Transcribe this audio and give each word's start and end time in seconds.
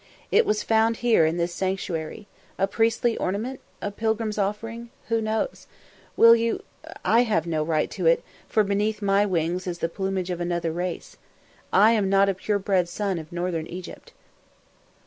"It 0.31 0.47
was 0.47 0.63
found 0.63 0.97
here, 1.05 1.27
in 1.27 1.37
this 1.37 1.53
sanctuary 1.53 2.25
a 2.57 2.65
priestly 2.65 3.15
ornament? 3.17 3.59
a 3.83 3.91
pilgrim's 3.91 4.39
offering? 4.39 4.89
Who 5.09 5.21
knows? 5.21 5.67
Will 6.17 6.35
you? 6.35 6.63
I 7.05 7.21
have 7.21 7.45
no 7.45 7.61
right 7.61 7.87
to 7.91 8.07
it, 8.07 8.23
for 8.47 8.63
beneath 8.63 9.03
my 9.03 9.27
wings 9.27 9.67
is 9.67 9.77
the 9.77 9.89
plumage 9.89 10.31
of 10.31 10.41
another 10.41 10.71
race. 10.71 11.17
I 11.71 11.91
am 11.91 12.09
not 12.09 12.29
a 12.29 12.33
pure 12.33 12.57
bred 12.57 12.89
son 12.89 13.19
of 13.19 13.31
Northern 13.31 13.67
Egypt." 13.67 14.11